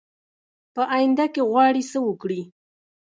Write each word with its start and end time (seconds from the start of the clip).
په 0.73 0.81
آینده 0.95 1.25
کې 1.33 1.41
غواړي 1.49 1.81
څه 1.91 1.97
وکړي؟ 2.07 2.41